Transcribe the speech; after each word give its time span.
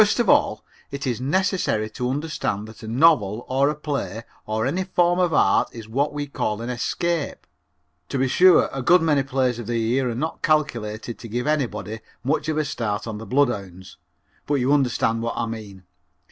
First 0.01 0.19
of 0.19 0.27
all, 0.27 0.65
it 0.89 1.05
is 1.05 1.21
necessary 1.21 1.87
to 1.91 2.09
understand 2.09 2.67
that 2.67 2.81
a 2.81 2.87
novel 2.87 3.45
or 3.47 3.69
a 3.69 3.75
play 3.75 4.23
or 4.47 4.65
any 4.65 4.83
form 4.83 5.19
of 5.19 5.31
art 5.31 5.69
is 5.73 5.87
what 5.87 6.11
we 6.11 6.25
call 6.25 6.59
an 6.59 6.71
escape. 6.71 7.45
To 8.09 8.17
be 8.17 8.27
sure, 8.27 8.67
a 8.73 8.81
good 8.81 9.03
many 9.03 9.21
plays 9.21 9.59
of 9.59 9.67
the 9.67 9.77
year 9.77 10.09
are 10.09 10.15
not 10.15 10.41
calculated 10.41 11.19
to 11.19 11.27
give 11.27 11.45
anybody 11.45 11.99
much 12.23 12.49
of 12.49 12.57
a 12.57 12.65
start 12.65 13.05
on 13.05 13.19
the 13.19 13.27
bloodhounds, 13.27 13.97
but 14.47 14.55
you 14.55 14.73
understand 14.73 15.21
what 15.21 15.37
I 15.37 15.45
mean. 15.45 15.83